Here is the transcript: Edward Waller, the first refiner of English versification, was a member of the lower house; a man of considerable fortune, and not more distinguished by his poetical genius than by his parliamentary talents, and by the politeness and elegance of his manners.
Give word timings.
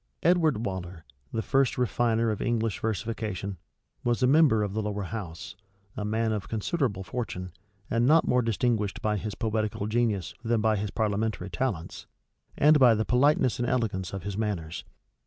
Edward 0.23 0.65
Waller, 0.65 1.05
the 1.31 1.43
first 1.43 1.77
refiner 1.77 2.31
of 2.31 2.41
English 2.41 2.79
versification, 2.79 3.57
was 4.03 4.23
a 4.23 4.25
member 4.25 4.63
of 4.63 4.73
the 4.73 4.81
lower 4.81 5.03
house; 5.03 5.55
a 5.95 6.03
man 6.03 6.31
of 6.31 6.49
considerable 6.49 7.03
fortune, 7.03 7.51
and 7.87 8.07
not 8.07 8.27
more 8.27 8.41
distinguished 8.41 9.03
by 9.03 9.15
his 9.15 9.35
poetical 9.35 9.85
genius 9.85 10.33
than 10.43 10.59
by 10.59 10.75
his 10.75 10.89
parliamentary 10.89 11.51
talents, 11.51 12.07
and 12.57 12.79
by 12.79 12.95
the 12.95 13.05
politeness 13.05 13.59
and 13.59 13.69
elegance 13.69 14.11
of 14.11 14.23
his 14.23 14.35
manners. 14.35 14.85